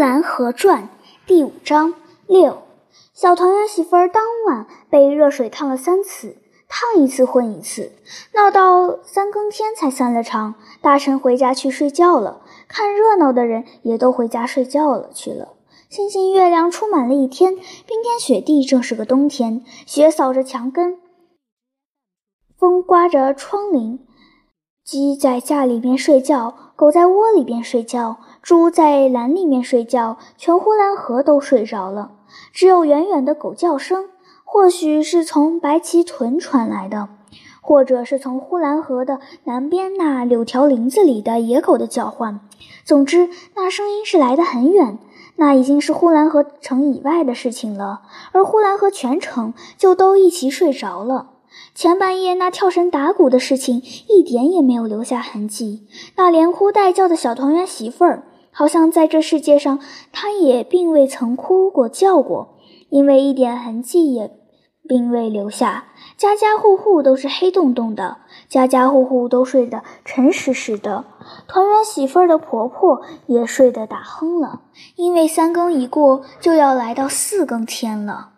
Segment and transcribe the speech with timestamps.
[0.00, 0.84] 兰河传》
[1.26, 1.92] 第五章
[2.26, 2.62] 六。
[3.12, 6.38] 小团圆媳妇儿当晚被热水烫了三次，
[6.70, 7.92] 烫一次混一次，
[8.32, 10.54] 闹到三更天才散了场。
[10.80, 15.48] 大臣回家去睡觉了，看热闹的人也都回家睡觉了去了。
[15.90, 19.62] 星星月亮出满了一天，冰天雪地，正是个冬天。
[19.84, 20.98] 雪扫着墙根，
[22.58, 23.98] 风刮着窗棂。
[24.82, 32.12] 鸡在架里面睡觉，狗在窝里边睡觉，猪在栏里面睡觉，全呼兰河都睡着了。
[32.52, 34.06] 只有远远的狗叫声，
[34.44, 37.08] 或许是从白旗屯传来的，
[37.60, 42.40] 或者是从呼兰河的南边那柳条林子里的野狗的叫唤。
[42.84, 44.98] 总之，那声音是来得很远，
[45.36, 48.02] 那已经是呼兰河城以外的事情了。
[48.32, 51.30] 而呼兰河全城就都一起睡着了。
[51.74, 55.86] 前半夜那跳神打鼓的事情一点也没有留下痕迹，
[56.16, 58.22] 那连哭带叫的小团圆媳妇儿。
[58.52, 59.78] 好像在这世界上，
[60.12, 64.30] 他也并未曾哭过叫过，因为一点痕迹也
[64.88, 65.86] 并未留下。
[66.16, 71.04] 家家户户都是黑洞洞的，家家户户都睡得沉实实的。
[71.48, 74.62] 团圆媳妇儿的婆婆也睡得打哼了，
[74.96, 78.30] 因为三更一过就要来到四更天了。